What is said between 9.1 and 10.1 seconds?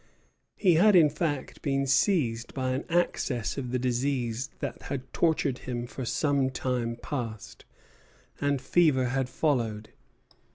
followed.